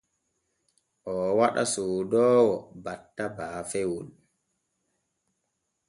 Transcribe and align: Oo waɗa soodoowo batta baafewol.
Oo 1.11 1.27
waɗa 1.39 1.63
soodoowo 1.73 2.55
batta 2.83 3.25
baafewol. 3.37 4.07